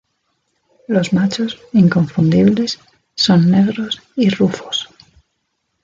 [0.87, 2.79] Los machos, inconfundibles,
[3.13, 4.89] son negros y rufos.